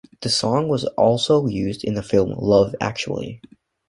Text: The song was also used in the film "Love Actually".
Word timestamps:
The 0.21 0.29
song 0.29 0.67
was 0.67 0.85
also 0.97 1.45
used 1.45 1.83
in 1.83 1.93
the 1.93 2.01
film 2.01 2.31
"Love 2.35 2.73
Actually". 2.81 3.39